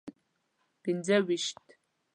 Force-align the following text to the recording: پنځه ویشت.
پنځه 0.83 1.17
ویشت. 1.27 1.57